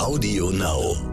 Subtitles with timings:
[0.00, 1.09] Audio Now.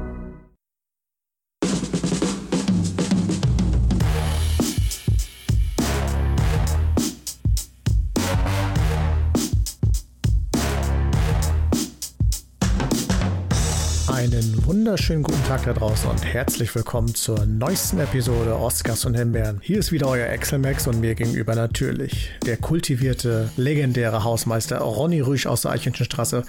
[14.68, 19.62] Wunderschönen guten Tag da draußen und herzlich willkommen zur neuesten Episode Oscars und Himbeeren.
[19.64, 25.46] Hier ist wieder euer Excelmax und mir gegenüber natürlich der kultivierte, legendäre Hausmeister Ronny Rüsch
[25.46, 26.44] aus der Eichenchenstraße.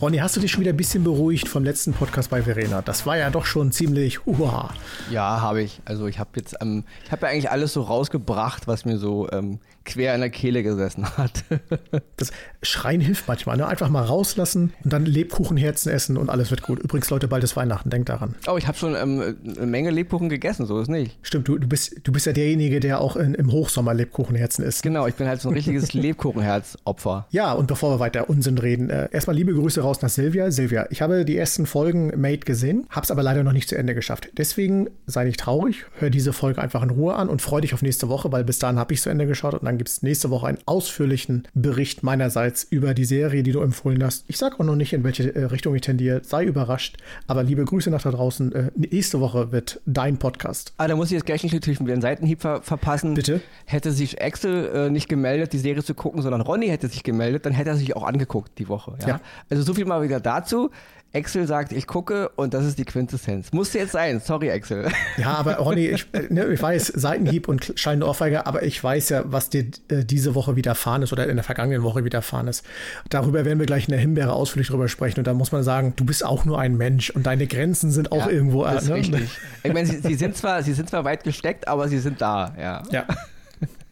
[0.00, 2.80] Ronny, hast du dich schon wieder ein bisschen beruhigt vom letzten Podcast bei Verena?
[2.80, 4.72] Das war ja doch schon ziemlich uha.
[5.10, 5.80] Ja, habe ich.
[5.84, 9.28] Also ich habe jetzt, ähm, ich habe ja eigentlich alles so rausgebracht, was mir so
[9.32, 11.44] ähm, quer in der Kehle gesessen hat.
[12.16, 13.66] das Schreien hilft manchmal, ne?
[13.66, 16.78] Einfach mal rauslassen und dann Lebkuchenherzen essen und alles wird gut.
[16.78, 18.34] Übrigens, Leute, bald ist Weihnachten, denkt daran.
[18.46, 21.18] Oh, ich habe schon ähm, eine Menge Lebkuchen gegessen, so ist nicht.
[21.22, 24.82] Stimmt, du, du, bist, du bist ja derjenige, der auch in, im Hochsommer Lebkuchenherzen isst.
[24.82, 27.26] Genau, ich bin halt so ein richtiges Lebkuchenherzopfer.
[27.30, 30.50] Ja, und bevor wir weiter Unsinn reden, äh, erstmal liebe Grüße raus nach Silvia.
[30.50, 33.76] Silvia, ich habe die ersten Folgen Made gesehen, habe es aber leider noch nicht zu
[33.76, 34.30] Ende geschafft.
[34.36, 37.82] Deswegen sei nicht traurig, hör diese Folge einfach in Ruhe an und freu dich auf
[37.82, 40.30] nächste Woche, weil bis dahin habe ich zu Ende geschaut und dann gibt es nächste
[40.30, 44.24] Woche einen ausführlichen Bericht meinerseits über die Serie, die du empfohlen hast.
[44.28, 46.22] Ich sage auch noch nicht, in welche äh, Richtung ich tendiere.
[46.24, 46.96] Sei überrascht.
[47.26, 48.52] Aber liebe Grüße nach da draußen.
[48.52, 50.72] Äh, nächste Woche wird dein Podcast.
[50.76, 53.14] Ah, da muss ich jetzt gleich nicht natürlich einen Seitenhieb ver verpassen.
[53.14, 53.40] Bitte?
[53.66, 57.46] Hätte sich Axel äh, nicht gemeldet, die Serie zu gucken, sondern Ronny hätte sich gemeldet,
[57.46, 58.96] dann hätte er sich auch angeguckt die Woche.
[59.00, 59.08] Ja?
[59.08, 59.20] ja.
[59.50, 60.70] Also so viel mal wieder dazu.
[61.14, 63.52] Excel sagt, ich gucke und das ist die Quintessenz.
[63.52, 64.90] Musste jetzt sein, sorry Excel.
[65.16, 69.10] Ja, aber Ronny, ich, äh, ne, ich weiß, Seitenhieb und schallende Ohrfeige, aber ich weiß
[69.10, 72.66] ja, was dir äh, diese Woche widerfahren ist oder in der vergangenen Woche widerfahren ist.
[73.08, 75.92] Darüber werden wir gleich in der Himbeere ausführlich drüber sprechen und da muss man sagen,
[75.94, 78.64] du bist auch nur ein Mensch und deine Grenzen sind auch ja, irgendwo.
[78.64, 78.96] Das ist ne?
[78.96, 79.30] richtig.
[79.62, 82.54] Ich meine, sie, sie, sind zwar, sie sind zwar weit gesteckt, aber sie sind da,
[82.58, 82.82] ja.
[82.90, 83.06] Ja.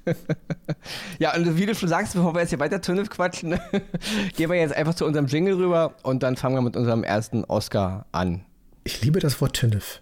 [1.19, 3.59] ja, und wie du schon sagst, bevor wir jetzt hier weiter Tunnel quatschen,
[4.37, 7.45] gehen wir jetzt einfach zu unserem Jingle rüber und dann fangen wir mit unserem ersten
[7.45, 8.45] Oscar an.
[8.85, 10.01] Ich liebe das Wort Tünnef.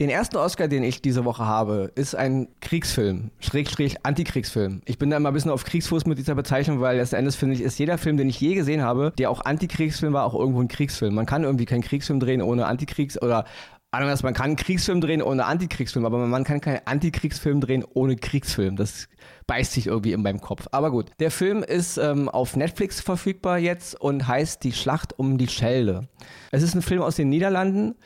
[0.00, 4.80] Den ersten Oscar, den ich diese Woche habe, ist ein Kriegsfilm, Schrägstrich Antikriegsfilm.
[4.86, 7.54] Ich bin da immer ein bisschen auf Kriegsfuß mit dieser Bezeichnung, weil letzten Endes finde
[7.54, 10.62] ich, ist jeder Film, den ich je gesehen habe, der auch Antikriegsfilm war, auch irgendwo
[10.62, 11.14] ein Kriegsfilm.
[11.14, 13.44] Man kann irgendwie keinen Kriegsfilm drehen ohne Antikriegs- oder
[13.92, 18.76] Anders, man kann Kriegsfilm drehen ohne Antikriegsfilm, aber man kann keinen Antikriegsfilm drehen ohne Kriegsfilm.
[18.76, 19.08] Das
[19.48, 20.68] beißt sich irgendwie in meinem Kopf.
[20.70, 25.38] Aber gut, der Film ist ähm, auf Netflix verfügbar jetzt und heißt Die Schlacht um
[25.38, 26.08] die Schelde.
[26.52, 27.96] Es ist ein Film aus den Niederlanden.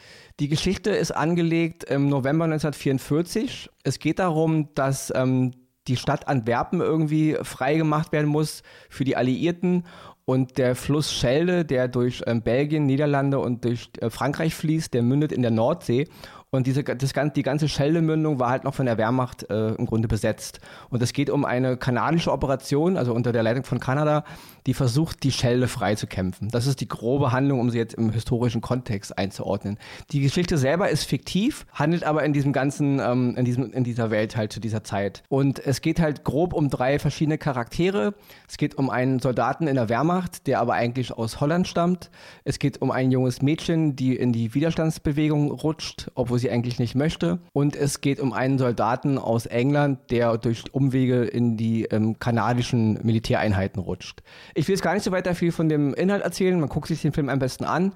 [0.40, 3.68] Die Geschichte ist angelegt im November 1944.
[3.82, 5.52] Es geht darum, dass ähm,
[5.88, 9.84] die Stadt Antwerpen irgendwie freigemacht werden muss für die Alliierten
[10.24, 15.02] und der Fluss Schelde, der durch ähm, Belgien, Niederlande und durch äh, Frankreich fließt, der
[15.02, 16.08] mündet in der Nordsee.
[16.54, 20.06] Und diese, das, die ganze Scheldemündung war halt noch von der Wehrmacht äh, im Grunde
[20.06, 20.60] besetzt.
[20.88, 24.24] Und es geht um eine kanadische Operation, also unter der Leitung von Kanada,
[24.66, 26.48] die versucht, die Schelde freizukämpfen.
[26.50, 29.78] Das ist die grobe Handlung, um sie jetzt im historischen Kontext einzuordnen.
[30.12, 34.10] Die Geschichte selber ist fiktiv, handelt aber in diesem ganzen, ähm, in, diesem, in dieser
[34.10, 35.24] Welt halt zu dieser Zeit.
[35.28, 38.14] Und es geht halt grob um drei verschiedene Charaktere.
[38.48, 42.10] Es geht um einen Soldaten in der Wehrmacht, der aber eigentlich aus Holland stammt.
[42.44, 46.78] Es geht um ein junges Mädchen, die in die Widerstandsbewegung rutscht, obwohl sie sie eigentlich
[46.78, 47.40] nicht möchte.
[47.52, 53.00] Und es geht um einen Soldaten aus England, der durch Umwege in die ähm, kanadischen
[53.02, 54.22] Militäreinheiten rutscht.
[54.54, 56.58] Ich will jetzt gar nicht so weiter viel von dem Inhalt erzählen.
[56.60, 57.92] Man guckt sich den Film am besten an.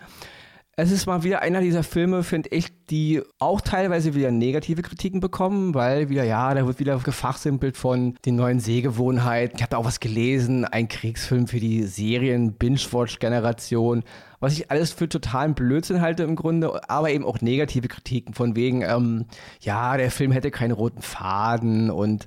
[0.77, 5.21] Es ist mal wieder einer dieser Filme, finde ich, die auch teilweise wieder negative Kritiken
[5.21, 9.57] bekommen, weil wieder, ja, da wird wieder gefachsimpelt von den neuen Sehgewohnheiten.
[9.57, 14.05] Ich habe da auch was gelesen, ein Kriegsfilm für die Serien-Binge-Watch-Generation
[14.41, 18.55] was ich alles für totalen Blödsinn halte im Grunde, aber eben auch negative Kritiken von
[18.55, 19.27] wegen, ähm,
[19.61, 22.27] ja, der Film hätte keinen roten Faden und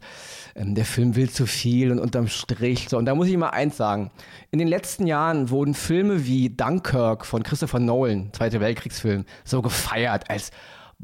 [0.56, 2.90] ähm, der Film will zu viel und unterm Strich.
[2.90, 4.12] So, und da muss ich mal eins sagen.
[4.52, 10.30] In den letzten Jahren wurden Filme wie Dunkirk von Christopher Nolan, Zweite Weltkriegsfilm, so gefeiert
[10.30, 10.51] als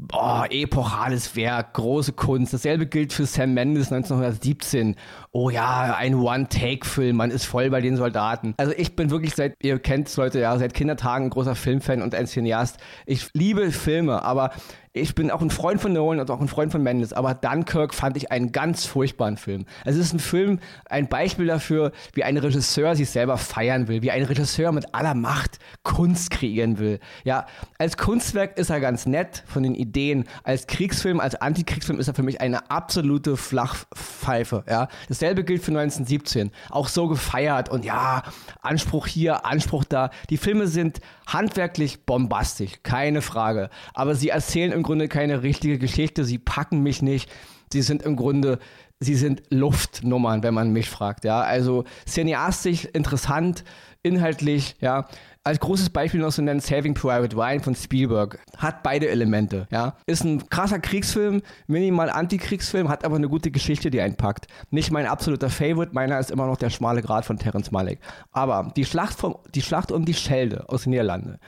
[0.00, 2.54] Boah, epochales Werk, große Kunst.
[2.54, 4.94] Dasselbe gilt für Sam Mendes 1917.
[5.32, 8.54] Oh ja, ein One-Take-Film, man ist voll bei den Soldaten.
[8.56, 12.14] Also ich bin wirklich seit, ihr kennt's Leute, ja, seit Kindertagen ein großer Filmfan und
[12.14, 12.78] ein Cineast.
[13.04, 14.52] Ich liebe Filme, aber
[14.92, 17.94] ich bin auch ein Freund von Nolan und auch ein Freund von Mendes, aber Dunkirk
[17.94, 19.66] fand ich einen ganz furchtbaren Film.
[19.84, 24.10] Es ist ein Film, ein Beispiel dafür, wie ein Regisseur sich selber feiern will, wie
[24.10, 27.00] ein Regisseur mit aller Macht Kunst kreieren will.
[27.24, 27.46] Ja,
[27.78, 32.14] als Kunstwerk ist er ganz nett von den Ideen, als Kriegsfilm, als Antikriegsfilm ist er
[32.14, 34.64] für mich eine absolute Flachpfeife.
[34.68, 34.88] Ja,
[35.18, 38.22] dasselbe gilt für 1917, auch so gefeiert und ja,
[38.62, 40.10] Anspruch hier, Anspruch da.
[40.30, 46.24] Die Filme sind handwerklich bombastisch, keine Frage, aber sie erzählen im Grunde keine richtige Geschichte,
[46.24, 47.30] sie packen mich nicht.
[47.72, 48.58] Sie sind im Grunde
[49.00, 51.24] sie sind Luftnummern, wenn man mich fragt.
[51.24, 53.64] Ja, also cineastisch interessant,
[54.02, 55.06] inhaltlich, ja.
[55.48, 58.38] Als großes Beispiel noch zu nennen Saving Private Ryan von Spielberg.
[58.58, 59.96] Hat beide Elemente, ja.
[60.04, 64.46] Ist ein krasser Kriegsfilm, minimal Antikriegsfilm, hat aber eine gute Geschichte, die einpackt.
[64.70, 67.98] Nicht mein absoluter Favorite, meiner ist immer noch der schmale Grad von Terence Malick.
[68.30, 71.38] Aber die Schlacht, vom, die Schlacht um die Schelde aus den Niederlanden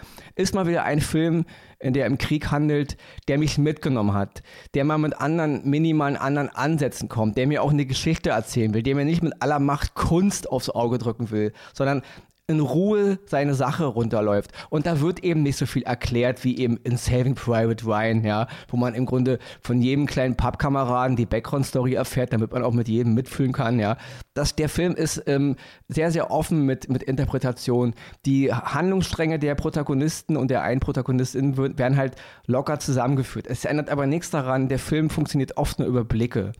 [0.41, 1.45] ist mal wieder ein Film,
[1.79, 2.97] in der im Krieg handelt,
[3.29, 4.43] der mich mitgenommen hat,
[4.75, 8.83] der mal mit anderen, minimalen anderen Ansätzen kommt, der mir auch eine Geschichte erzählen will,
[8.83, 12.03] der mir nicht mit aller Macht Kunst aufs Auge drücken will, sondern
[12.51, 14.51] in Ruhe seine Sache runterläuft.
[14.71, 18.49] Und da wird eben nicht so viel erklärt wie eben in Saving Private Ryan, ja,
[18.69, 22.89] wo man im Grunde von jedem kleinen Pappkameraden die Background-Story erfährt, damit man auch mit
[22.89, 23.97] jedem mitfühlen kann, ja.
[24.35, 25.57] Das, der Film ist ähm,
[25.89, 27.95] sehr, sehr offen mit, mit Interpretation.
[28.27, 32.17] Die Handlungsstränge der Protagonisten und der einen Protagonistin werden halt
[32.47, 33.47] locker zusammengeführt.
[33.47, 36.53] Es ändert aber nichts daran, der Film funktioniert oft nur über Blicke.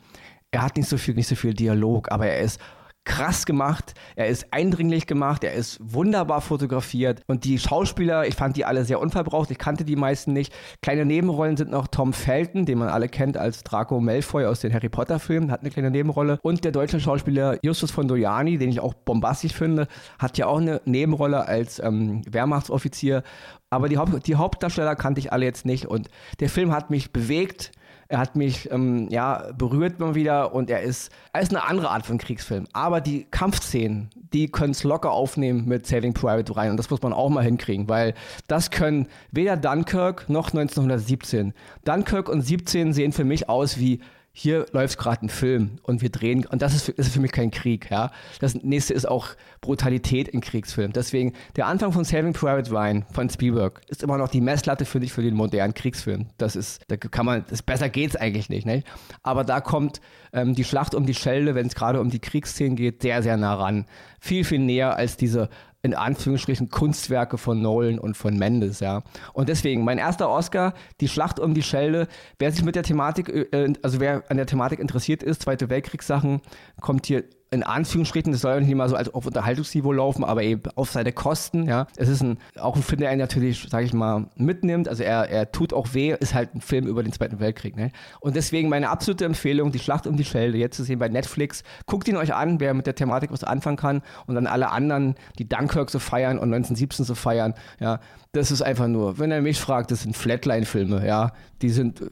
[0.51, 2.59] Er hat nicht so viel, nicht so viel Dialog, aber er ist
[3.03, 8.57] krass gemacht, er ist eindringlich gemacht, er ist wunderbar fotografiert und die Schauspieler, ich fand
[8.57, 10.53] die alle sehr unverbraucht, ich kannte die meisten nicht.
[10.81, 14.73] Kleine Nebenrollen sind noch Tom Felton, den man alle kennt als Draco Malfoy aus den
[14.73, 16.39] Harry Potter Filmen, hat eine kleine Nebenrolle.
[16.43, 19.87] Und der deutsche Schauspieler Justus von Dojani, den ich auch bombastisch finde,
[20.19, 23.23] hat ja auch eine Nebenrolle als ähm, Wehrmachtsoffizier,
[23.71, 26.09] aber die, Haupt die Hauptdarsteller kannte ich alle jetzt nicht und
[26.39, 27.71] der Film hat mich bewegt,
[28.11, 31.89] er hat mich ähm, ja berührt mal wieder und er ist, er ist eine andere
[31.89, 32.65] Art von Kriegsfilm.
[32.73, 37.01] Aber die Kampfszenen, die können es locker aufnehmen mit Saving Private Ryan und das muss
[37.01, 38.13] man auch mal hinkriegen, weil
[38.47, 41.53] das können weder Dunkirk noch 1917.
[41.85, 44.01] Dunkirk und 17 sehen für mich aus wie
[44.33, 47.33] hier läuft gerade ein Film und wir drehen, und das ist für, ist für mich
[47.33, 48.11] kein Krieg, ja.
[48.39, 49.29] Das nächste ist auch
[49.59, 50.93] Brutalität in Kriegsfilmen.
[50.93, 55.01] Deswegen, der Anfang von Saving Private Ryan von Spielberg ist immer noch die Messlatte für
[55.01, 56.27] dich für den modernen Kriegsfilm.
[56.37, 58.83] Das ist, da kann man, das besser geht's eigentlich nicht, ne?
[59.21, 59.99] Aber da kommt
[60.31, 63.35] ähm, die Schlacht um die Schelde, wenn es gerade um die Kriegsszenen geht, sehr, sehr
[63.35, 63.85] nah ran.
[64.19, 65.49] Viel, viel näher als diese
[65.83, 69.01] in Anführungsstrichen Kunstwerke von Nolan und von Mendes, ja.
[69.33, 72.07] Und deswegen, mein erster Oscar, die Schlacht um die Schelde.
[72.37, 76.41] Wer sich mit der Thematik, äh, also wer an der Thematik interessiert ist, Zweite Weltkriegssachen,
[76.81, 80.63] kommt hier in Anführungsstrichen, das soll ja nicht mal so auf Unterhaltungsniveau laufen, aber eben
[80.75, 81.85] auf seine Kosten, ja.
[81.97, 84.87] Es ist ein, auch ein Film, der ihn natürlich, sage ich mal, mitnimmt.
[84.87, 87.91] Also er, er tut auch weh, ist halt ein Film über den Zweiten Weltkrieg, ne.
[88.21, 91.63] Und deswegen meine absolute Empfehlung, die Schlacht um die Schelde, jetzt zu sehen bei Netflix.
[91.87, 95.15] Guckt ihn euch an, wer mit der Thematik was anfangen kann und dann alle anderen,
[95.37, 97.99] die Dunkirk so feiern und 1917 so feiern, ja
[98.33, 101.33] das ist einfach nur, wenn er mich fragt, das sind Flatline-Filme, ja.
[101.61, 102.05] Die sind äh,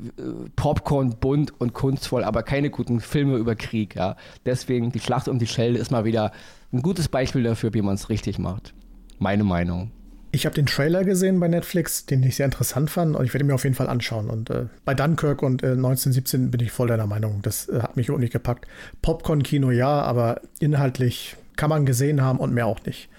[0.56, 4.18] Popcorn, bunt und kunstvoll, aber keine guten Filme über Krieg, ja.
[4.46, 6.32] Deswegen, die Schlacht um die Schelde ist mal wieder
[6.72, 8.74] ein gutes Beispiel dafür, wie man es richtig macht.
[9.18, 9.92] Meine Meinung.
[10.32, 13.46] Ich habe den Trailer gesehen bei Netflix, den ich sehr interessant fand und ich werde
[13.46, 14.30] mir auf jeden Fall anschauen.
[14.30, 17.40] Und äh, bei Dunkirk und äh, 1917 bin ich voll deiner Meinung.
[17.42, 18.68] Das äh, hat mich auch gepackt.
[19.02, 23.10] Popcorn-Kino ja, aber inhaltlich kann man gesehen haben und mehr auch nicht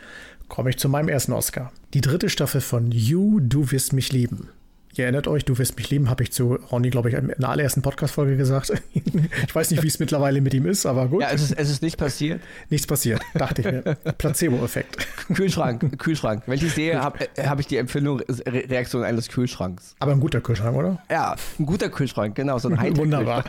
[0.50, 1.72] komme ich zu meinem ersten Oscar.
[1.94, 4.50] Die dritte Staffel von You, Du wirst mich lieben.
[4.96, 7.48] Ihr erinnert euch, du wirst mich lieben, habe ich zu Ronny, glaube ich, in der
[7.48, 8.72] allerersten Podcast-Folge gesagt.
[8.94, 11.22] ich weiß nicht, wie es mittlerweile mit ihm ist, aber gut.
[11.22, 12.40] Ja, es ist, es ist nicht passiert.
[12.70, 13.82] Nichts passiert, dachte ich mir.
[14.19, 15.06] Placebo-Effekt.
[15.32, 16.42] Kühlschrank, Kühlschrank.
[16.46, 19.94] Wenn ich die sehe, habe hab ich die Empfindung, Reaktion eines Kühlschranks.
[20.00, 20.98] Aber ein guter Kühlschrank, oder?
[21.08, 23.44] Ja, ein guter Kühlschrank, genau, so ein Wunderbar.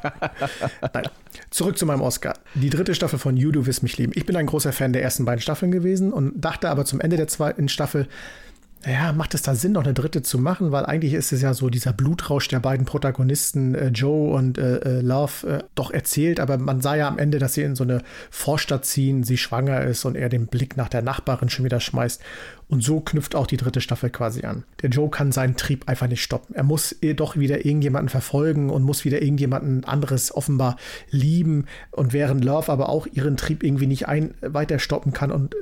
[0.93, 1.07] Nein.
[1.49, 2.35] Zurück zu meinem Oscar.
[2.53, 4.11] Die dritte Staffel von You, Du wirst mich lieben.
[4.15, 7.17] Ich bin ein großer Fan der ersten beiden Staffeln gewesen und dachte aber zum Ende
[7.17, 8.07] der zweiten Staffel,
[8.85, 10.71] ja, macht es da Sinn, noch eine dritte zu machen?
[10.71, 14.77] Weil eigentlich ist es ja so dieser Blutrausch der beiden Protagonisten, äh, Joe und äh,
[14.77, 16.39] äh, Love, äh, doch erzählt.
[16.39, 19.83] Aber man sah ja am Ende, dass sie in so eine Vorstadt ziehen, sie schwanger
[19.83, 22.21] ist und er den Blick nach der Nachbarin schon wieder schmeißt.
[22.69, 24.63] Und so knüpft auch die dritte Staffel quasi an.
[24.81, 26.55] Der Joe kann seinen Trieb einfach nicht stoppen.
[26.55, 30.77] Er muss doch wieder irgendjemanden verfolgen und muss wieder irgendjemanden anderes offenbar
[31.09, 31.65] lieben.
[31.91, 35.55] Und während Love aber auch ihren Trieb irgendwie nicht ein weiter stoppen kann und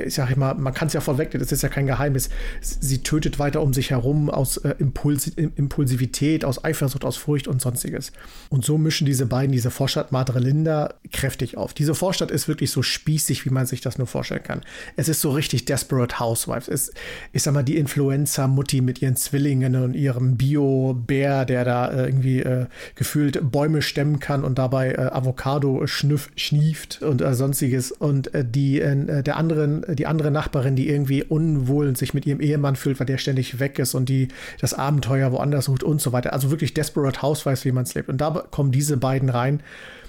[0.00, 2.28] ich sag immer, man kann es ja vorwegnehmen, das ist ja kein Geheimnis.
[2.60, 7.60] Sie tötet weiter um sich herum aus äh, Impuls Impulsivität, aus Eifersucht, aus Furcht und
[7.60, 8.12] sonstiges.
[8.50, 11.74] Und so mischen diese beiden, diese Vorstadt Madre Linda, kräftig auf.
[11.74, 14.62] Diese Vorstadt ist wirklich so spießig, wie man sich das nur vorstellen kann.
[14.96, 16.68] Es ist so richtig Desperate Housewives.
[16.68, 16.92] Es,
[17.32, 22.40] ich sag mal, die Influencer-Mutti mit ihren Zwillingen und ihrem Bio-Bär, der da äh, irgendwie
[22.40, 27.92] äh, gefühlt Bäume stemmen kann und dabei äh, Avocado schnüff, schnieft und äh, sonstiges.
[27.92, 32.76] Und äh, die, der anderen die andere Nachbarin, die irgendwie unwohl sich mit ihrem Ehemann
[32.76, 34.28] fühlt, weil der ständig weg ist und die
[34.60, 36.32] das Abenteuer woanders sucht und so weiter.
[36.32, 38.08] Also wirklich Desperate Housewives, wie man es lebt.
[38.08, 39.62] Und da kommen diese beiden rein.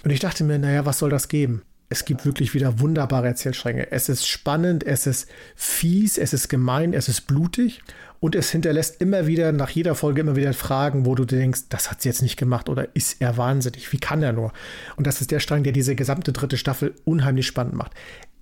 [0.04, 1.62] Und ich dachte mir, naja, was soll das geben?
[1.90, 3.92] es gibt wirklich wieder wunderbare Erzählstränge.
[3.92, 7.82] Es ist spannend, es ist fies, es ist gemein, es ist blutig
[8.20, 11.90] und es hinterlässt immer wieder, nach jeder Folge immer wieder Fragen, wo du denkst, das
[11.90, 13.92] hat sie jetzt nicht gemacht oder ist er wahnsinnig?
[13.94, 14.52] Wie kann er nur?
[14.98, 17.94] Und das ist der Strang, der diese gesamte dritte Staffel unheimlich spannend macht.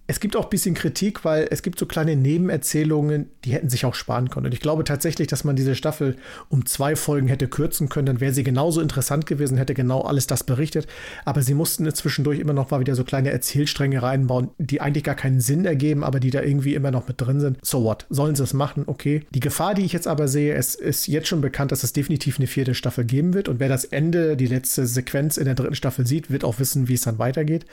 [0.07, 3.85] Es gibt auch ein bisschen Kritik, weil es gibt so kleine Nebenerzählungen, die hätten sich
[3.85, 4.45] auch sparen können.
[4.45, 6.15] Und ich glaube tatsächlich, dass man diese Staffel
[6.47, 10.27] um zwei Folgen hätte kürzen können, dann wäre sie genauso interessant gewesen, hätte genau alles
[10.27, 10.85] das berichtet.
[11.25, 15.15] Aber sie mussten zwischendurch immer noch mal wieder so kleine Erzählstränge reinbauen, die eigentlich gar
[15.15, 17.57] keinen Sinn ergeben, aber die da irgendwie immer noch mit drin sind.
[17.65, 18.05] So what?
[18.12, 18.83] Sollen sie es machen?
[18.85, 19.24] Okay.
[19.31, 22.38] Die Gefahr, die ich jetzt aber sehe, es ist jetzt schon bekannt, dass es definitiv
[22.38, 23.50] eine vierte Staffel geben wird.
[23.50, 26.88] Und wer das Ende, die letzte Sequenz in der dritten Staffel sieht, wird auch wissen,
[26.88, 27.65] wie es dann weitergeht.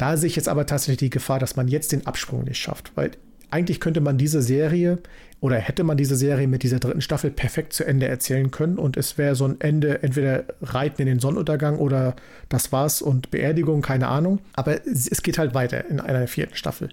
[0.00, 2.92] Da sehe ich jetzt aber tatsächlich die Gefahr, dass man jetzt den Absprung nicht schafft,
[2.94, 3.10] weil
[3.50, 4.98] eigentlich könnte man diese Serie
[5.40, 8.96] oder hätte man diese Serie mit dieser dritten Staffel perfekt zu Ende erzählen können und
[8.96, 12.16] es wäre so ein Ende, entweder Reiten in den Sonnenuntergang oder
[12.48, 14.38] das war's und Beerdigung, keine Ahnung.
[14.54, 16.88] Aber es geht halt weiter in einer vierten Staffel.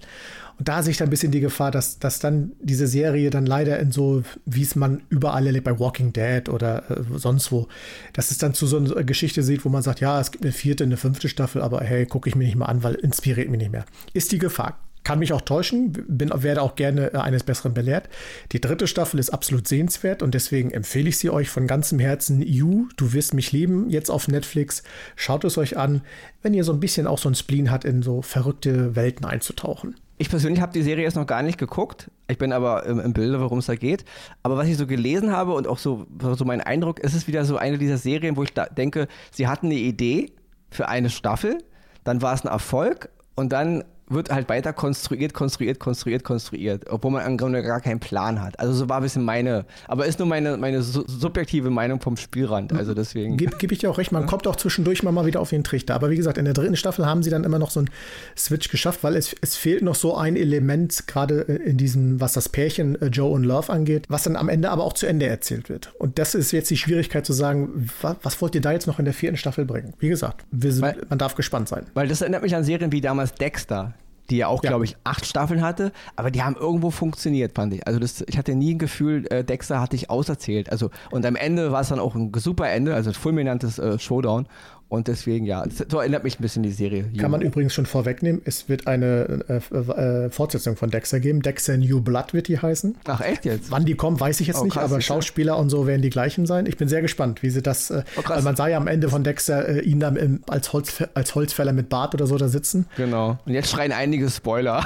[0.58, 3.46] Und da sehe ich dann ein bisschen die Gefahr, dass, dass dann diese Serie dann
[3.46, 7.68] leider in so, wie es man überall erlebt, bei Walking Dead oder äh, sonst wo,
[8.12, 10.52] dass es dann zu so einer Geschichte sieht, wo man sagt, ja, es gibt eine
[10.52, 13.60] vierte, eine fünfte Staffel, aber hey, gucke ich mir nicht mal an, weil inspiriert mich
[13.60, 13.84] nicht mehr.
[14.12, 14.80] Ist die Gefahr.
[15.04, 18.08] Kann mich auch täuschen, bin, werde auch gerne äh, eines Besseren belehrt.
[18.50, 22.42] Die dritte Staffel ist absolut sehenswert und deswegen empfehle ich sie euch von ganzem Herzen.
[22.42, 24.82] You, du wirst mich lieben, jetzt auf Netflix.
[25.14, 26.02] Schaut es euch an,
[26.42, 29.94] wenn ihr so ein bisschen auch so ein Spleen hat, in so verrückte Welten einzutauchen.
[30.20, 32.10] Ich persönlich habe die Serie jetzt noch gar nicht geguckt.
[32.26, 34.04] Ich bin aber im, im Bilde, worum es da geht.
[34.42, 37.44] Aber was ich so gelesen habe und auch so, so mein Eindruck, ist es wieder
[37.44, 40.32] so eine dieser Serien, wo ich denke, sie hatten eine Idee
[40.70, 41.58] für eine Staffel,
[42.02, 47.12] dann war es ein Erfolg und dann wird halt weiter konstruiert, konstruiert, konstruiert, konstruiert, obwohl
[47.12, 48.58] man im Grunde gar keinen Plan hat.
[48.58, 52.72] Also so war ein bisschen meine, aber ist nur meine, meine subjektive Meinung vom Spielrand.
[52.72, 53.36] Also deswegen.
[53.36, 55.64] Gebe geb ich dir auch recht, man kommt auch zwischendurch mal, mal wieder auf den
[55.64, 55.94] Trichter.
[55.94, 57.90] Aber wie gesagt, in der dritten Staffel haben sie dann immer noch so einen
[58.36, 62.48] Switch geschafft, weil es, es fehlt noch so ein Element, gerade in diesem, was das
[62.48, 65.68] Pärchen äh, Joe und Love angeht, was dann am Ende aber auch zu Ende erzählt
[65.68, 65.92] wird.
[65.98, 68.98] Und das ist jetzt die Schwierigkeit zu sagen, was, was wollt ihr da jetzt noch
[68.98, 69.94] in der vierten Staffel bringen?
[69.98, 71.86] Wie gesagt, sind, weil, man darf gespannt sein.
[71.94, 73.94] Weil das erinnert mich an Serien wie damals Dexter
[74.30, 74.70] die ja auch, ja.
[74.70, 77.86] glaube ich, acht Staffeln hatte, aber die haben irgendwo funktioniert, fand ich.
[77.86, 80.70] Also das, ich hatte nie ein Gefühl, äh, Dexter hatte ich auserzählt.
[80.70, 83.98] Also, und am Ende war es dann auch ein super Ende, also ein fulminantes äh,
[83.98, 84.46] Showdown.
[84.90, 87.04] Und deswegen, ja, so erinnert mich ein bisschen die Serie.
[87.18, 91.42] Kann man übrigens schon vorwegnehmen, es wird eine äh, äh, Fortsetzung von Dexter geben.
[91.42, 92.96] Dexter New Blood wird die heißen.
[93.06, 93.70] Ach, echt jetzt?
[93.70, 95.58] Wann die kommt, weiß ich jetzt oh, nicht, aber Schauspieler ja.
[95.58, 96.64] und so werden die gleichen sein.
[96.64, 99.10] Ich bin sehr gespannt, wie sie das, äh, oh, weil man sah ja am Ende
[99.10, 102.48] von Dexter äh, ihn dann im, als, Holz, als Holzfäller mit Bart oder so da
[102.48, 102.86] sitzen.
[102.96, 103.36] Genau.
[103.44, 104.82] Und jetzt schreien einige Spoiler.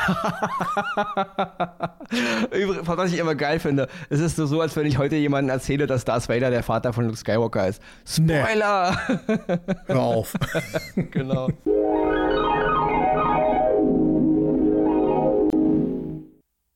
[2.50, 5.86] Übrigens, was ich immer geil finde, es ist so, als wenn ich heute jemandem erzähle,
[5.86, 7.80] dass Darth Vader der Vater von Luke Skywalker ist.
[8.04, 8.98] Spoiler!
[9.38, 9.91] Nee.
[9.94, 10.34] Hör auf.
[11.10, 11.48] genau.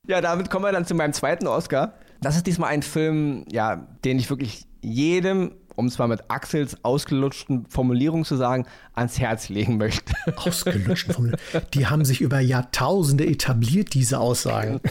[0.08, 1.94] Ja, damit kommen wir dann zu meinem zweiten Oscar.
[2.20, 7.66] Das ist diesmal ein Film, ja, den ich wirklich jedem, um zwar mit Axels ausgelutschten
[7.68, 10.12] Formulierungen zu sagen, ans Herz legen möchte.
[10.37, 11.66] Ausgelutschten Formulierungen.
[11.75, 14.80] Die haben sich über Jahrtausende etabliert, diese Aussagen.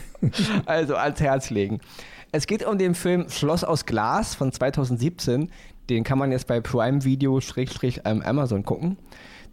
[0.65, 1.81] Also ans Herz legen.
[2.31, 5.51] Es geht um den Film Schloss aus Glas von 2017,
[5.89, 7.39] den kann man jetzt bei Prime Video
[8.03, 8.97] Amazon gucken.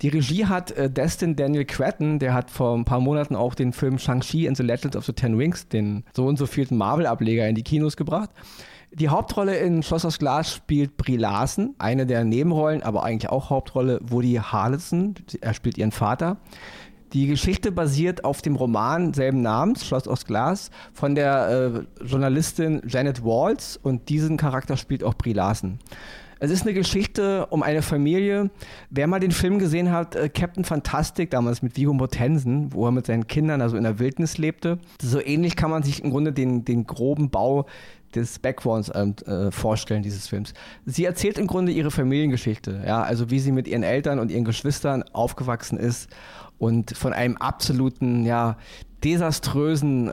[0.00, 3.72] Die Regie hat äh, Destin Daniel Cretton, der hat vor ein paar Monaten auch den
[3.72, 7.46] Film Shang-Chi and the Legends of the Ten Rings, den so und so vierten Marvel-Ableger
[7.46, 8.30] in die Kinos gebracht.
[8.94, 13.48] Die Hauptrolle in Schloss aus Glas spielt Brie Larson, eine der Nebenrollen, aber eigentlich auch
[13.48, 16.36] Hauptrolle Woody Harrelson, er spielt ihren Vater.
[17.14, 22.82] Die Geschichte basiert auf dem Roman selben Namens, Schloss aus Glas, von der äh, Journalistin
[22.86, 25.78] Janet Walls und diesen Charakter spielt auch Brie Larson.
[26.38, 28.50] Es ist eine Geschichte um eine Familie.
[28.90, 32.90] Wer mal den Film gesehen hat, äh, Captain Fantastic, damals mit Viggo Mortensen, wo er
[32.90, 34.78] mit seinen Kindern also in der Wildnis lebte.
[35.00, 37.66] So ähnlich kann man sich im Grunde den, den groben Bau
[38.14, 40.54] des Backgrounds ähm, äh, vorstellen, dieses Films.
[40.86, 44.44] Sie erzählt im Grunde ihre Familiengeschichte, ja, also wie sie mit ihren Eltern und ihren
[44.44, 46.10] Geschwistern aufgewachsen ist
[46.58, 48.56] und von einem absoluten, ja,
[49.02, 50.12] desaströsen,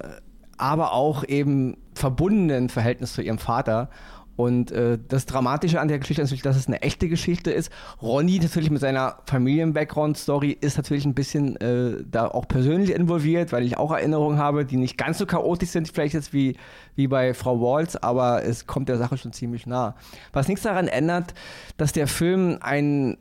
[0.57, 3.89] aber auch eben verbundenen Verhältnis zu ihrem Vater
[4.39, 7.69] und äh, das Dramatische an der Geschichte ist natürlich, dass es eine echte Geschichte ist.
[8.01, 13.65] Ronny natürlich mit seiner Familien-Background-Story ist natürlich ein bisschen äh, da auch persönlich involviert, weil
[13.65, 16.55] ich auch Erinnerungen habe, die nicht ganz so chaotisch sind, vielleicht jetzt wie,
[16.95, 19.97] wie bei Frau Walls, aber es kommt der Sache schon ziemlich nah.
[20.31, 21.33] Was nichts daran ändert,
[21.75, 23.17] dass der Film ein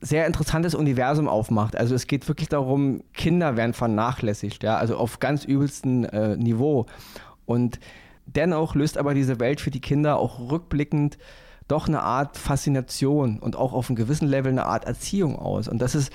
[0.00, 1.76] sehr interessantes Universum aufmacht.
[1.76, 6.86] Also es geht wirklich darum, Kinder werden vernachlässigt, ja, also auf ganz übelstem äh, Niveau.
[7.44, 7.78] Und
[8.26, 11.16] Dennoch löst aber diese Welt für die Kinder auch rückblickend
[11.68, 15.68] doch eine Art Faszination und auch auf einem gewissen Level eine Art Erziehung aus.
[15.68, 16.12] Und das ist,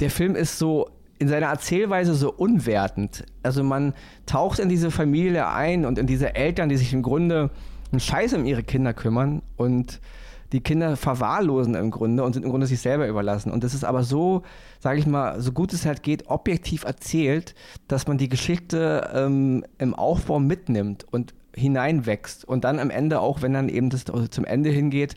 [0.00, 3.24] der Film ist so in seiner Erzählweise so unwertend.
[3.42, 3.94] Also man
[4.26, 7.50] taucht in diese Familie ein und in diese Eltern, die sich im Grunde
[7.90, 10.00] einen Scheiß um ihre Kinder kümmern und
[10.52, 13.52] die Kinder verwahrlosen im Grunde und sind im Grunde sich selber überlassen.
[13.52, 14.42] Und das ist aber so,
[14.80, 17.54] sage ich mal, so gut es halt geht, objektiv erzählt,
[17.86, 23.42] dass man die Geschichte ähm, im Aufbau mitnimmt und hineinwächst und dann am Ende auch,
[23.42, 25.16] wenn dann eben das zum Ende hingeht,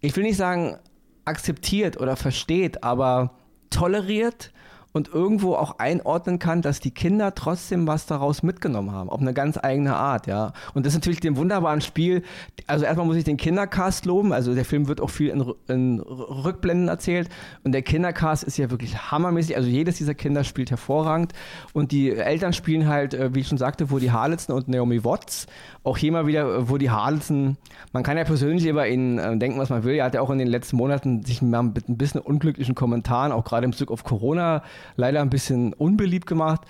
[0.00, 0.76] ich will nicht sagen
[1.24, 3.32] akzeptiert oder versteht, aber
[3.70, 4.52] toleriert
[4.94, 9.34] und irgendwo auch einordnen kann, dass die Kinder trotzdem was daraus mitgenommen haben, auf eine
[9.34, 10.52] ganz eigene Art, ja.
[10.72, 12.22] Und das ist natürlich dem wunderbaren Spiel,
[12.68, 16.00] also erstmal muss ich den Kindercast loben, also der Film wird auch viel in, in
[16.00, 17.28] Rückblenden erzählt
[17.64, 21.32] und der Kindercast ist ja wirklich hammermäßig, also jedes dieser Kinder spielt hervorragend
[21.72, 25.48] und die Eltern spielen halt, äh, wie ich schon sagte, Woody Harrelson und Naomi Watts,
[25.82, 27.56] auch hier mal wieder äh, Woody Harrelson,
[27.92, 30.30] man kann ja persönlich über ihn äh, denken, was man will, er hat ja auch
[30.30, 34.04] in den letzten Monaten sich mit ein bisschen unglücklichen Kommentaren, auch gerade im Bezug auf
[34.04, 34.62] Corona,
[34.96, 36.62] leider ein bisschen unbeliebt gemacht.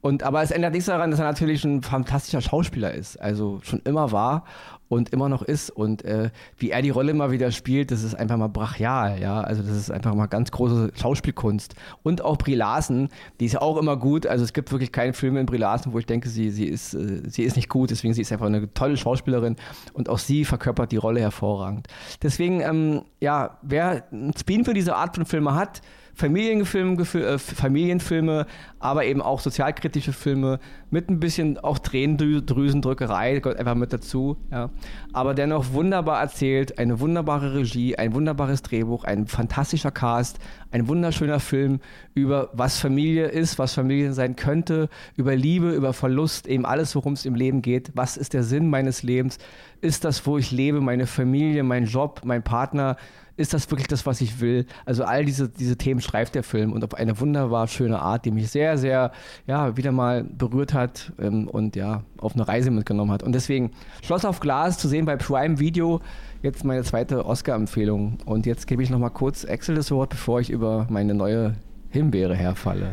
[0.00, 3.20] Und, aber es ändert nichts daran, dass er natürlich ein fantastischer Schauspieler ist.
[3.20, 4.44] Also schon immer war
[4.92, 5.70] und immer noch ist.
[5.70, 9.40] Und äh, wie er die Rolle mal wieder spielt, das ist einfach mal brachial, ja.
[9.40, 11.74] Also das ist einfach mal ganz große Schauspielkunst.
[12.02, 13.08] Und auch Brie Larson,
[13.40, 14.26] die ist auch immer gut.
[14.26, 16.94] Also es gibt wirklich keinen Film in Brie Larson, wo ich denke, sie, sie, ist,
[16.94, 17.90] äh, sie ist nicht gut.
[17.90, 19.56] Deswegen sie ist einfach eine tolle Schauspielerin
[19.94, 21.86] und auch sie verkörpert die Rolle hervorragend.
[22.22, 25.80] Deswegen, ähm, ja, wer einen Spin für diese Art von Filme hat,
[26.14, 28.46] Familienfilme, äh, Familienfilme,
[28.78, 30.58] aber eben auch sozialkritische Filme
[30.90, 34.36] mit ein bisschen auch Tränendrüsendrückerei, gehört einfach mit dazu.
[34.50, 34.70] Ja.
[35.12, 40.38] Aber dennoch wunderbar erzählt, eine wunderbare Regie, ein wunderbares Drehbuch, ein fantastischer Cast,
[40.70, 41.80] ein wunderschöner Film
[42.14, 47.14] über was Familie ist, was Familie sein könnte, über Liebe, über Verlust, eben alles, worum
[47.14, 47.90] es im Leben geht.
[47.94, 49.38] Was ist der Sinn meines Lebens?
[49.80, 52.96] Ist das, wo ich lebe, meine Familie, mein Job, mein Partner?
[53.42, 54.66] Ist das wirklich das, was ich will?
[54.86, 58.30] Also all diese, diese Themen schreibt der Film und auf eine wunderbar schöne Art, die
[58.30, 59.12] mich sehr, sehr,
[59.46, 63.22] ja, wieder mal berührt hat ähm, und ja, auf eine Reise mitgenommen hat.
[63.22, 63.72] Und deswegen
[64.02, 66.00] Schloss auf Glas zu sehen bei Prime Video,
[66.42, 68.18] jetzt meine zweite Oscar-Empfehlung.
[68.24, 71.56] Und jetzt gebe ich nochmal kurz Axel das Wort, bevor ich über meine neue
[71.90, 72.92] Himbeere herfalle.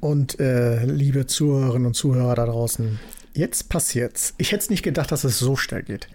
[0.00, 2.98] Und äh, liebe Zuhörerinnen und Zuhörer da draußen,
[3.32, 4.34] jetzt passiert's.
[4.36, 6.08] Ich hätte es nicht gedacht, dass es so schnell geht.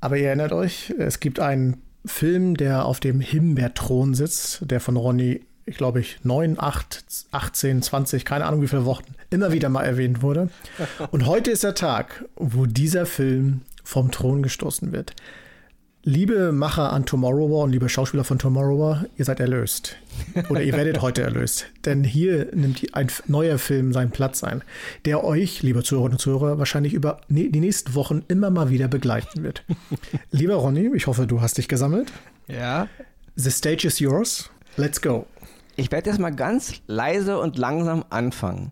[0.00, 4.96] Aber ihr erinnert euch, es gibt einen Film, der auf dem Himbeerthron sitzt, der von
[4.96, 9.68] Ronny, ich glaube ich, 9, 8, 18, 20, keine Ahnung wie viele Wochen, immer wieder
[9.68, 10.48] mal erwähnt wurde.
[11.10, 15.14] Und heute ist der Tag, wo dieser Film vom Thron gestoßen wird.
[16.08, 19.96] Liebe Macher an Tomorrow War und liebe Schauspieler von Tomorrow War, ihr seid erlöst.
[20.48, 21.66] Oder ihr werdet heute erlöst.
[21.84, 24.62] Denn hier nimmt ein neuer Film seinen Platz ein,
[25.04, 29.42] der euch, liebe Zuhörerinnen und Zuhörer, wahrscheinlich über die nächsten Wochen immer mal wieder begleiten
[29.42, 29.64] wird.
[30.30, 32.12] Lieber Ronny, ich hoffe, du hast dich gesammelt.
[32.46, 32.86] Ja.
[33.34, 34.48] The stage is yours.
[34.76, 35.26] Let's go.
[35.74, 38.70] Ich werde jetzt mal ganz leise und langsam anfangen.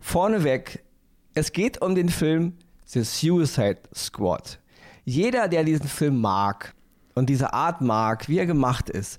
[0.00, 0.84] Vorneweg,
[1.32, 2.52] es geht um den Film
[2.84, 4.58] The Suicide Squad
[5.04, 6.73] jeder, der diesen Film mag
[7.14, 9.18] und diese Art mag, wie er gemacht ist,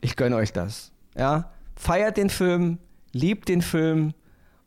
[0.00, 0.92] ich gönne euch das.
[1.16, 1.50] Ja?
[1.74, 2.78] Feiert den Film,
[3.12, 4.14] liebt den Film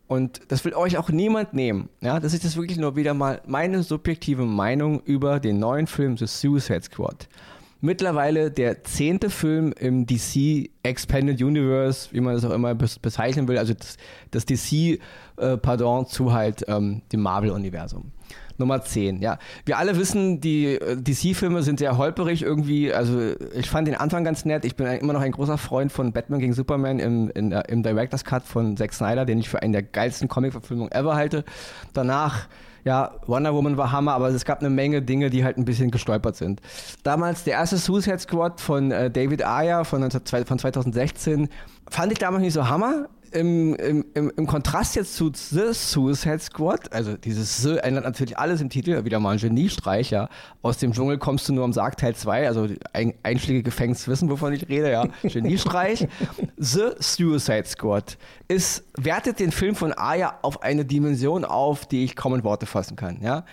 [0.07, 1.89] und das will euch auch niemand nehmen.
[2.01, 2.19] Ja?
[2.19, 6.27] Das ist jetzt wirklich nur wieder mal meine subjektive Meinung über den neuen Film The
[6.27, 7.29] Suicide Squad.
[7.81, 13.57] Mittlerweile der zehnte Film im DC Expanded Universe, wie man das auch immer bezeichnen will,
[13.57, 13.95] also das,
[14.31, 14.99] das DC,
[15.37, 18.11] äh, pardon, zu halt ähm, dem Marvel-Universum.
[18.59, 19.21] Nummer 10.
[19.21, 22.93] Ja, wir alle wissen, die äh, DC-Filme sind sehr holperig irgendwie.
[22.93, 24.65] Also ich fand den Anfang ganz nett.
[24.65, 28.23] Ich bin immer noch ein großer Freund von Batman gegen Superman im, in, im Director's
[28.23, 31.43] Cut von Zack Snyder, den ich für einen der geilsten Comic-Verfilmungen ever halte.
[31.93, 32.47] Danach
[32.85, 35.91] ja, Wonder Woman war Hammer, aber es gab eine Menge Dinge, die halt ein bisschen
[35.91, 36.61] gestolpert sind.
[37.03, 41.49] Damals der erste Suicide Squad von äh, David Ayer von, von 2016
[41.89, 46.91] fand ich damals nicht so Hammer im, im, im, Kontrast jetzt zu The Suicide Squad,
[46.91, 50.29] also dieses The ändert natürlich alles im Titel, wieder mal ein Geniestreich, ja.
[50.61, 54.29] Aus dem Dschungel kommst du nur am Sarg Teil 2, also ein, einschlägige Gefängnis wissen,
[54.29, 55.05] wovon ich rede, ja.
[55.23, 56.07] Geniestreich.
[56.57, 62.15] The Suicide Squad ist, wertet den Film von Aya auf eine Dimension auf, die ich
[62.15, 63.45] kaum in Worte fassen kann, ja.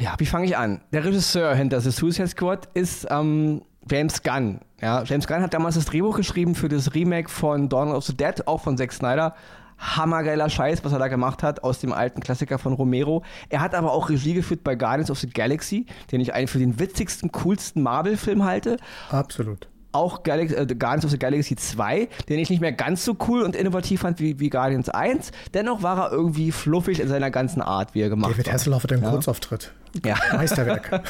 [0.00, 0.80] Ja, wie fange ich an?
[0.92, 4.60] Der Regisseur hinter The Suicide Squad ist ähm, James Gunn.
[4.80, 8.16] Ja, James Gunn hat damals das Drehbuch geschrieben für das Remake von Dawn of the
[8.16, 9.34] Dead, auch von Zack Snyder.
[9.78, 13.24] Hammergeiler Scheiß, was er da gemacht hat aus dem alten Klassiker von Romero.
[13.48, 16.58] Er hat aber auch Regie geführt bei Guardians of the Galaxy, den ich einen für
[16.58, 18.76] den witzigsten, coolsten Marvel-Film halte.
[19.10, 23.16] Absolut auch Galaxy, äh, Guardians of the Galaxy 2, den ich nicht mehr ganz so
[23.26, 25.32] cool und innovativ fand wie, wie Guardians 1.
[25.52, 28.52] Dennoch war er irgendwie fluffig in seiner ganzen Art, wie er gemacht David war.
[28.52, 29.10] David Hasselhoff hat einen ja.
[29.10, 29.72] Kurzauftritt.
[30.04, 30.16] Ja.
[30.32, 31.02] Meisterwerk.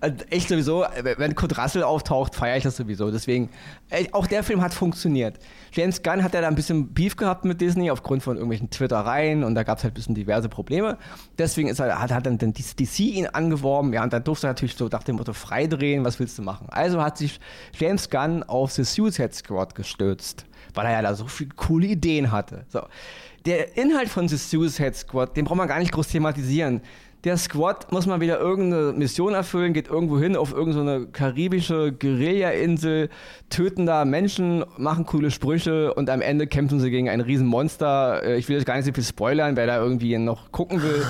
[0.30, 0.84] Echt sowieso,
[1.16, 3.10] wenn Kurt Russell auftaucht, feiere ich das sowieso.
[3.10, 3.48] Deswegen,
[4.12, 5.38] auch der Film hat funktioniert.
[5.72, 9.42] James Gunn hat ja da ein bisschen Beef gehabt mit Disney aufgrund von irgendwelchen Twittereien
[9.42, 10.98] und da gab es halt ein bisschen diverse Probleme.
[11.38, 14.76] Deswegen ist er, hat, hat dann DC ihn angeworben, ja, und dann durfte er natürlich
[14.76, 16.66] so nach dem Motto freidrehen, was willst du machen?
[16.70, 17.40] Also hat sich
[17.78, 22.30] James Gunn auf The Suicide Squad gestürzt, weil er ja da so viele coole Ideen
[22.30, 22.66] hatte.
[22.68, 22.82] So.
[23.46, 26.82] Der Inhalt von The Suicide Squad, den braucht man gar nicht groß thematisieren
[27.24, 31.92] der Squad muss mal wieder irgendeine Mission erfüllen, geht irgendwo hin auf irgendeine so karibische
[31.92, 33.10] Guerilla-Insel,
[33.48, 38.24] töten da Menschen, machen coole Sprüche und am Ende kämpfen sie gegen ein Riesenmonster.
[38.24, 41.06] Äh, ich will jetzt gar nicht so viel spoilern, wer da irgendwie noch gucken will.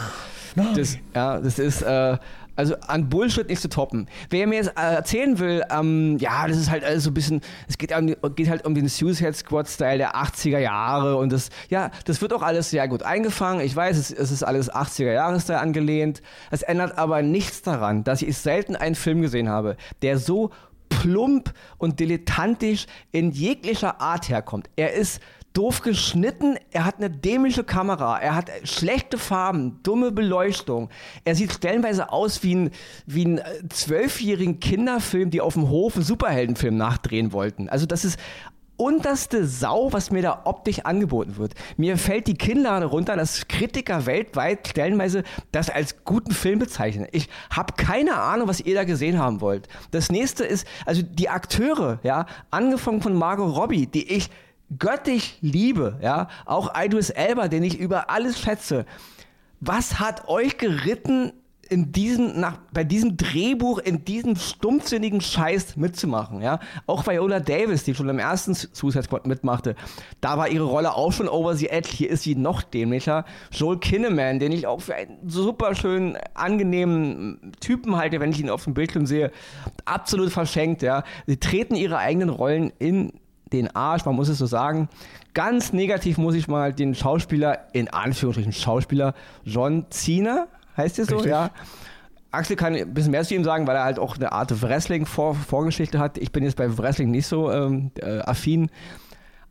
[0.76, 2.18] Das, ja, das ist, äh,
[2.56, 4.08] also an Bullshit nicht zu toppen.
[4.30, 7.40] Wer mir jetzt äh, erzählen will, ähm, ja, das ist halt alles so ein bisschen,
[7.68, 11.90] es geht, um, geht halt um den Suicide Squad-Style der 80er Jahre und das, ja,
[12.04, 13.64] das wird auch alles sehr gut eingefangen.
[13.64, 16.22] Ich weiß, es, es ist alles 80er-Jahre-Style angelehnt.
[16.50, 20.50] Es ändert aber nichts daran, dass ich selten einen Film gesehen habe, der so
[20.88, 24.68] plump und dilettantisch in jeglicher Art herkommt.
[24.76, 25.20] Er ist
[25.52, 30.88] doof geschnitten, er hat eine dämliche Kamera, er hat schlechte Farben, dumme Beleuchtung.
[31.24, 32.70] Er sieht stellenweise aus wie ein,
[33.06, 37.68] wie ein äh, zwölfjährigen Kinderfilm, die auf dem Hof einen Superheldenfilm nachdrehen wollten.
[37.68, 38.18] Also das ist
[38.76, 41.54] unterste Sau, was mir da optisch angeboten wird.
[41.76, 47.06] Mir fällt die Kinnlade runter, dass Kritiker weltweit stellenweise das als guten Film bezeichnen.
[47.12, 49.68] Ich habe keine Ahnung, was ihr da gesehen haben wollt.
[49.92, 54.30] Das nächste ist, also die Akteure, ja, angefangen von Margot Robbie, die ich
[54.78, 58.86] göttlich liebe, ja, auch Idris Elba, den ich über alles schätze.
[59.60, 61.32] Was hat euch geritten,
[61.72, 66.60] in diesem, nach, bei diesem Drehbuch, in diesem stumpfsinnigen Scheiß mitzumachen, ja.
[66.86, 69.74] Auch Viola Davis, die schon im ersten Suicide Squad mitmachte,
[70.20, 71.88] da war ihre Rolle auch schon over the edge.
[71.90, 73.24] Hier ist sie noch dämlicher.
[73.50, 78.50] Joel Kinneman, den ich auch für einen super schönen, angenehmen Typen halte, wenn ich ihn
[78.50, 79.32] auf dem Bildschirm sehe,
[79.86, 81.04] absolut verschenkt, ja.
[81.26, 83.14] Sie treten ihre eigenen Rollen in
[83.52, 84.88] den Arsch, man muss es so sagen.
[85.34, 91.16] Ganz negativ muss ich mal den Schauspieler, in Anführungsstrichen Schauspieler, John Cena, heißt der so,
[91.16, 91.32] Richtig.
[91.32, 91.50] ja.
[92.30, 95.98] Axel kann ein bisschen mehr zu ihm sagen, weil er halt auch eine Art Wrestling-Vorgeschichte
[95.98, 96.16] hat.
[96.16, 98.70] Ich bin jetzt bei Wrestling nicht so ähm, äh, affin.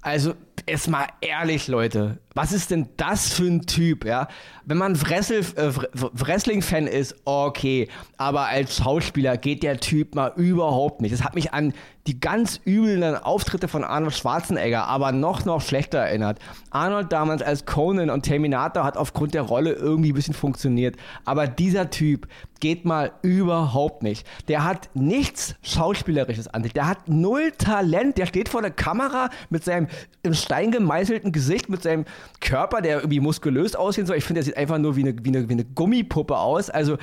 [0.04, 0.34] Also,
[0.68, 2.18] jetzt mal ehrlich, Leute.
[2.34, 4.28] Was ist denn das für ein Typ, ja?
[4.66, 7.88] Wenn man äh, Wrestling-Fan ist, okay.
[8.18, 11.14] Aber als Schauspieler geht der Typ mal überhaupt nicht.
[11.14, 11.74] Das hat mich an
[12.08, 16.40] die ganz üblen Auftritte von Arnold Schwarzenegger, aber noch, noch schlechter erinnert.
[16.72, 20.96] Arnold damals als Conan und Terminator hat aufgrund der Rolle irgendwie ein bisschen funktioniert.
[21.26, 22.28] Aber dieser Typ
[22.62, 24.26] geht mal überhaupt nicht.
[24.48, 26.72] Der hat nichts Schauspielerisches an sich.
[26.72, 28.18] Der hat null Talent.
[28.18, 29.88] Der steht vor der Kamera mit seinem
[30.24, 32.06] im Stein gemeißelten Gesicht, mit seinem
[32.40, 34.16] Körper, der irgendwie muskulös aussehen soll.
[34.16, 36.70] Ich finde, der sieht einfach nur wie eine, wie eine, wie eine Gummipuppe aus.
[36.70, 36.98] Also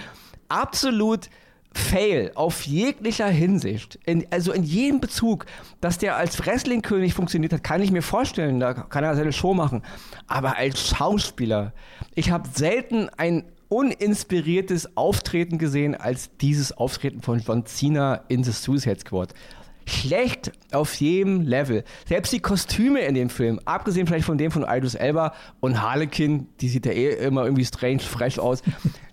[0.49, 1.29] absolut
[1.73, 5.45] Fail auf jeglicher Hinsicht, in, also in jedem Bezug,
[5.81, 9.53] dass der als Wrestling-König funktioniert hat, kann ich mir vorstellen, da kann er seine Show
[9.53, 9.83] machen.
[10.27, 11.73] Aber als Schauspieler,
[12.15, 18.53] ich habe selten ein uninspiriertes Auftreten gesehen als dieses Auftreten von John Cena in The
[18.53, 19.35] Suicide Squad.
[19.87, 21.83] Schlecht auf jedem Level.
[22.07, 26.47] Selbst die Kostüme in dem Film, abgesehen vielleicht von dem von Idris Elba und Harlequin,
[26.61, 28.63] die sieht ja eh immer irgendwie strange, fresh aus.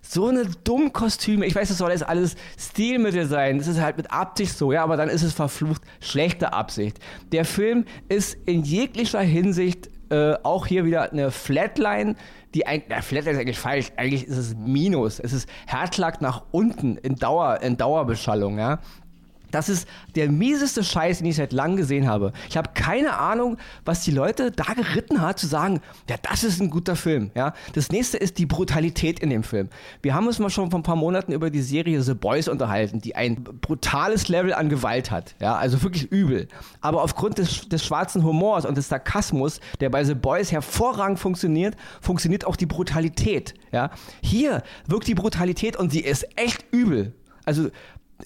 [0.02, 1.46] So eine dumme Kostüme.
[1.46, 3.58] Ich weiß, das soll jetzt alles Stilmittel sein.
[3.58, 7.00] Das ist halt mit Absicht so, ja, aber dann ist es verflucht schlechte Absicht.
[7.32, 12.16] Der Film ist in jeglicher Hinsicht äh, auch hier wieder eine Flatline,
[12.54, 15.20] die eigentlich, na, Flatline ist eigentlich falsch, eigentlich ist es Minus.
[15.20, 18.80] Es ist Herzschlag nach unten in Dauer, in Dauerbeschallung, ja.
[19.56, 22.34] Das ist der mieseste Scheiß, den ich seit langem gesehen habe.
[22.50, 26.62] Ich habe keine Ahnung, was die Leute da geritten hat, zu sagen, ja, das ist
[26.62, 27.32] ein guter Film.
[27.36, 27.54] Ja?
[27.72, 29.70] Das nächste ist die Brutalität in dem Film.
[30.02, 33.00] Wir haben uns mal schon vor ein paar Monaten über die Serie The Boys unterhalten,
[33.00, 35.36] die ein brutales Level an Gewalt hat.
[35.40, 35.56] Ja?
[35.56, 36.50] Also wirklich übel.
[36.82, 41.78] Aber aufgrund des, des schwarzen Humors und des Sarkasmus, der bei The Boys hervorragend funktioniert,
[42.02, 43.54] funktioniert auch die Brutalität.
[43.72, 43.92] Ja?
[44.22, 47.14] Hier wirkt die Brutalität und sie ist echt übel.
[47.46, 47.70] Also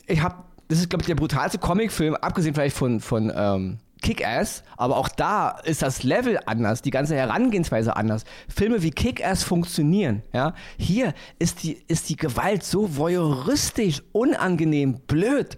[0.07, 0.35] ich habe
[0.69, 5.09] das ist, glaube ich, der brutalste Comicfilm, abgesehen vielleicht von, von ähm, Kick-Ass, aber auch
[5.09, 8.23] da ist das Level anders, die ganze Herangehensweise anders.
[8.47, 10.53] Filme wie Kick-Ass funktionieren, ja.
[10.77, 15.57] Hier ist die, ist die Gewalt so voyeuristisch, unangenehm, blöd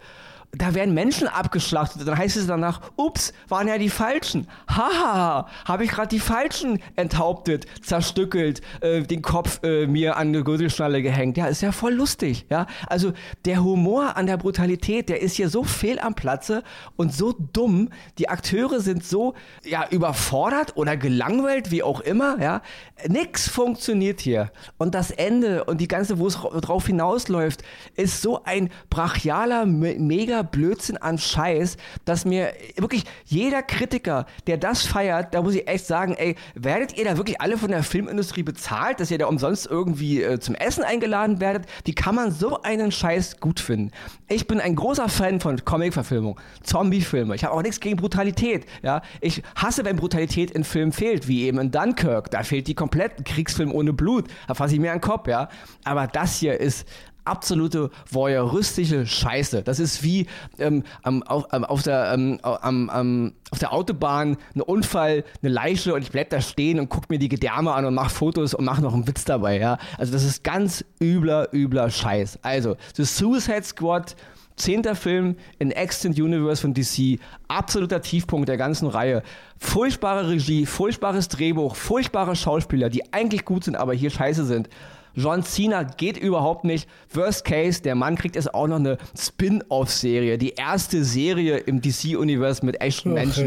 [0.54, 2.06] da werden Menschen abgeschlachtet.
[2.08, 4.48] Dann heißt es danach, ups, waren ja die Falschen.
[4.68, 10.44] Haha, habe ich gerade die Falschen enthauptet, zerstückelt, äh, den Kopf äh, mir an eine
[10.44, 11.38] Gürtelschnalle gehängt.
[11.38, 12.46] Ja, ist ja voll lustig.
[12.50, 13.14] Ja, also
[13.46, 16.64] der Humor an der Brutalität, der ist hier so fehl am Platze
[16.98, 17.90] und so dumm.
[18.18, 22.42] Die Akteure sind so ja überfordert oder gelangweilt, wie auch immer.
[22.42, 22.62] Ja,
[23.08, 24.52] nix funktioniert hier.
[24.78, 27.64] Und das Ende und die ganze, wo es drauf hinausläuft,
[27.96, 34.86] ist so ein brachialer, mega Blödsinn an Scheiß, dass mir wirklich jeder Kritiker, der das
[34.86, 38.44] feiert, da muss ich echt sagen, ey, werdet ihr da wirklich alle von der Filmindustrie
[38.44, 41.66] bezahlt, dass ihr da umsonst irgendwie äh, zum Essen eingeladen werdet?
[41.88, 43.92] Die kann man so einen Scheiß gut finden.
[44.28, 47.36] Ich bin ein großer Fan von Comic-Verfilmung, Zombie-Filme.
[47.36, 48.66] Ich habe auch nichts gegen Brutalität.
[48.82, 52.32] Ja, ich hasse, wenn Brutalität in Filmen fehlt, wie eben in Dunkirk.
[52.32, 54.28] Da fehlt die komplette Kriegsfilm ohne Blut.
[54.48, 55.50] Da fasse ich mir an den Kopf, ja.
[55.84, 56.88] Aber das hier ist
[57.26, 59.64] absolute voyeuristische Scheiße.
[59.64, 60.28] Das ist wie
[60.60, 66.12] ähm, am, auf, auf, der, ähm, auf der Autobahn ein Unfall, eine Leiche und ich
[66.12, 68.94] bleib da stehen und guck mir die Gedärme an und mach Fotos und mach noch
[68.94, 69.60] einen Witz dabei.
[69.60, 69.78] Ja?
[69.98, 72.40] Also das ist ganz übler, übler Scheiß.
[72.42, 74.16] Also, The Suicide Squad
[74.62, 77.20] Zehnter Film in Extend Universe von DC.
[77.48, 79.24] Absoluter Tiefpunkt der ganzen Reihe.
[79.58, 84.70] Furchtbare Regie, furchtbares Drehbuch, furchtbare Schauspieler, die eigentlich gut sind, aber hier scheiße sind.
[85.16, 86.88] John Cena geht überhaupt nicht.
[87.14, 90.38] Worst Case, der Mann kriegt jetzt auch noch eine Spin-off-Serie.
[90.38, 93.46] Die erste Serie im DC-Universum mit echten Menschen.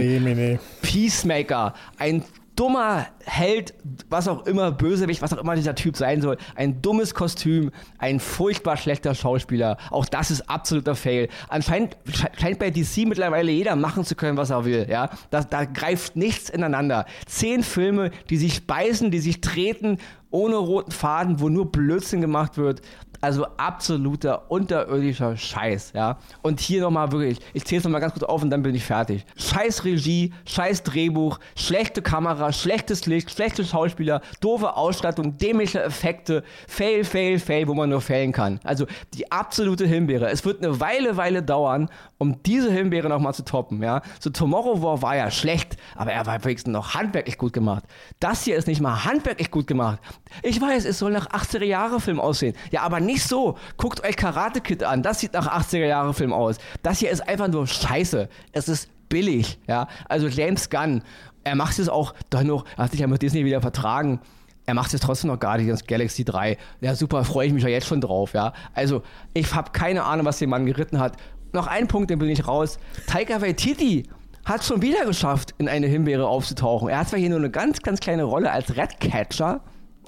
[0.83, 2.25] Peacemaker, ein
[2.57, 3.75] dummer Held,
[4.09, 6.37] was auch immer, Bösewicht, was auch immer dieser Typ sein soll.
[6.55, 9.77] Ein dummes Kostüm, ein furchtbar schlechter Schauspieler.
[9.91, 11.29] Auch das ist absoluter Fail.
[11.49, 11.97] Anscheinend
[12.39, 14.87] scheint bei DC mittlerweile jeder machen zu können, was er will.
[14.89, 17.07] Ja, da, da greift nichts ineinander.
[17.27, 19.99] Zehn Filme, die sich beißen, die sich treten,
[20.35, 22.83] ohne roten Faden, wo nur Blödsinn gemacht wird.
[23.21, 26.19] Also absoluter unterirdischer Scheiß, ja.
[26.43, 28.85] Und hier nochmal wirklich, ich zähle es nochmal ganz kurz auf und dann bin ich
[28.85, 29.25] fertig.
[29.37, 37.05] Scheiß Regie, scheiß Drehbuch, schlechte Kamera, schlechtes Licht, schlechte Schauspieler, doofe Ausstattung, dämliche Effekte, Fail,
[37.05, 38.61] Fail, Fail, wo man nur failen kann.
[38.63, 40.29] Also die absolute Himbeere.
[40.29, 44.03] Es wird eine Weile, Weile dauern, um diese Himbeere nochmal zu toppen, ja.
[44.21, 47.85] So Tomorrow War war ja schlecht, aber er war wenigstens noch handwerklich gut gemacht.
[48.21, 50.01] Das hier ist nicht mal handwerklich gut gemacht.
[50.43, 52.55] Ich weiß, es soll nach 80er Jahre Film aussehen.
[52.71, 53.57] Ja, aber nicht nicht so.
[53.77, 55.03] Guckt euch Karate Kid an.
[55.03, 56.57] Das sieht nach 80er Jahre Film aus.
[56.83, 58.29] Das hier ist einfach nur scheiße.
[58.53, 59.87] Es ist billig, ja.
[60.09, 61.03] Also James Gunn,
[61.45, 64.21] er macht es auch dann noch, hat sich ja mit Disney wieder vertragen.
[64.67, 66.57] Er macht es trotzdem noch Guardians Galaxy 3.
[66.81, 68.53] Ja, super, freue ich mich ja jetzt schon drauf, ja.
[68.73, 69.03] Also,
[69.35, 71.17] ich habe keine Ahnung, was der Mann geritten hat.
[71.53, 72.79] Noch ein Punkt, den bin ich raus.
[73.07, 74.09] Taika Waititi
[74.45, 76.89] hat es schon wieder geschafft, in eine Himbeere aufzutauchen.
[76.89, 79.61] Er hat zwar hier nur eine ganz, ganz kleine Rolle als Redcatcher,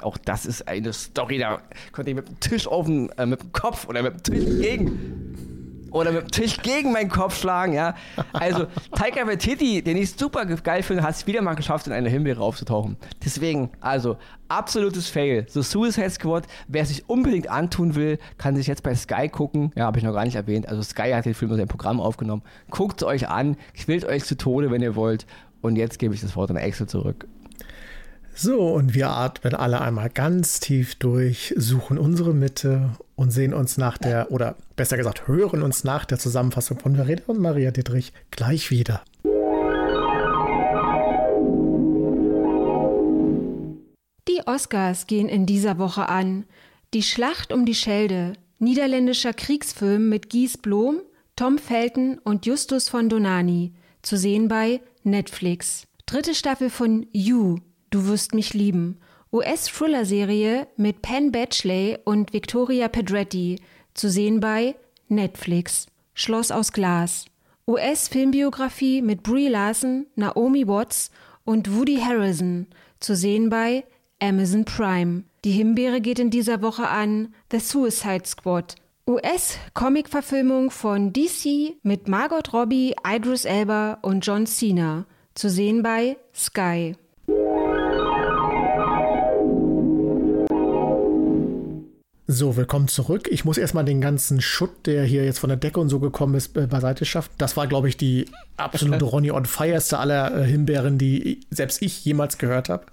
[0.02, 1.61] auch das ist eine Story, da
[1.92, 4.44] konnte ich mit dem Tisch auf den, äh, mit dem Kopf oder mit dem Tisch
[4.61, 5.26] gegen
[5.96, 7.94] oder mit dem Tisch gegen meinen Kopf schlagen, ja.
[8.32, 12.11] Also Taika Waititi, den ich super geil finde, hat es wieder mal geschafft, in eine
[12.11, 12.96] Himbeere aufzutauchen.
[13.24, 15.46] Deswegen, also absolutes Fail.
[15.48, 19.72] So Suicide Squad, wer sich unbedingt antun will, kann sich jetzt bei Sky gucken.
[19.74, 20.68] Ja, habe ich noch gar nicht erwähnt.
[20.68, 22.42] Also Sky hat den Film in sein Programm aufgenommen.
[22.70, 25.26] Guckt es euch an, quält euch zu Tode, wenn ihr wollt.
[25.62, 27.26] Und jetzt gebe ich das Wort an Axel zurück.
[28.38, 33.79] So, und wir atmen alle einmal ganz tief durch, suchen unsere Mitte und sehen uns
[33.79, 38.12] nach der, oder besser gesagt, hören uns nach der Zusammenfassung von Verena und Maria Dietrich
[38.31, 39.03] gleich wieder.
[44.29, 46.44] Die Oscars gehen in dieser Woche an.
[46.92, 51.01] Die Schlacht um die Schelde, niederländischer Kriegsfilm mit Gies Blom,
[51.37, 53.72] Tom Felton und Justus von Donani,
[54.03, 55.87] zu sehen bei Netflix.
[56.05, 57.61] Dritte Staffel von You,
[57.96, 58.98] Du wirst mich lieben.
[59.32, 63.59] US-Thriller-Serie mit Penn Badgley und Victoria Pedretti,
[63.94, 64.76] zu sehen bei
[65.09, 65.87] Netflix.
[66.12, 67.24] Schloss aus Glas.
[67.66, 71.11] US-Filmbiografie mit Brie Larson, Naomi Watts
[71.46, 72.66] und Woody Harrison,
[73.00, 73.87] zu sehen bei
[74.20, 75.24] Amazon Prime.
[75.46, 78.74] Die Himbeere geht in dieser Woche an The Suicide Squad.
[79.09, 86.94] US-Comic-Verfilmung von DC mit Margot Robbie, Idris Elba und John Cena, zu sehen bei Sky.
[92.29, 93.29] So, willkommen zurück.
[93.31, 96.35] Ich muss erstmal den ganzen Schutt, der hier jetzt von der Decke und so gekommen
[96.35, 97.31] ist, äh, beiseite schaffen.
[97.39, 102.05] Das war, glaube ich, die absolute Ronny on Fireste aller äh, Himbeeren, die selbst ich
[102.05, 102.87] jemals gehört habe.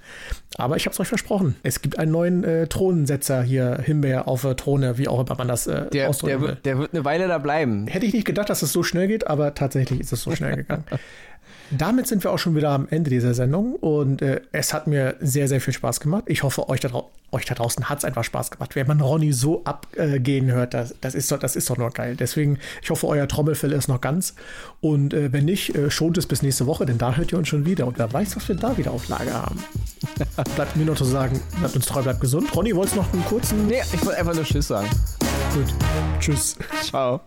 [0.57, 1.55] Aber ich habe es euch versprochen.
[1.63, 5.47] Es gibt einen neuen äh, Thronensetzer hier, Himbeer auf der Throne, wie auch immer man
[5.47, 6.57] das äh, der, ausdrücken der, will.
[6.63, 7.87] Der wird eine Weile da bleiben.
[7.87, 10.57] Hätte ich nicht gedacht, dass es so schnell geht, aber tatsächlich ist es so schnell
[10.57, 10.85] gegangen.
[11.71, 15.15] Damit sind wir auch schon wieder am Ende dieser Sendung und äh, es hat mir
[15.19, 16.25] sehr, sehr viel Spaß gemacht.
[16.27, 16.89] Ich hoffe, euch da,
[17.31, 18.75] euch da draußen hat es einfach Spaß gemacht.
[18.75, 22.15] Wenn man Ronny so abgehen hört, das, das, ist doch, das ist doch nur geil.
[22.15, 24.35] Deswegen, ich hoffe, euer Trommelfell ist noch ganz.
[24.81, 27.47] Und äh, wenn nicht, äh, schont es bis nächste Woche, denn da hört ihr uns
[27.47, 27.87] schon wieder.
[27.87, 29.63] Und wer weiß, was wir da wieder auf Lager haben.
[30.55, 32.55] bleibt mir nur zu sagen, bleibt uns treu, bleibt gesund.
[32.55, 33.67] Ronny, wolltest du noch einen kurzen.
[33.67, 34.89] Nee, ich wollte einfach nur Tschüss sagen.
[35.53, 35.73] Gut.
[36.19, 36.57] Tschüss.
[36.83, 37.21] Ciao.